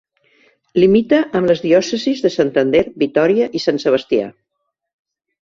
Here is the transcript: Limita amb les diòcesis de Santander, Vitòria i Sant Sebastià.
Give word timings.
Limita 0.83 1.19
amb 1.39 1.51
les 1.51 1.61
diòcesis 1.65 2.23
de 2.23 2.31
Santander, 2.37 2.83
Vitòria 3.05 3.49
i 3.61 3.63
Sant 3.67 3.79
Sebastià. 3.87 4.33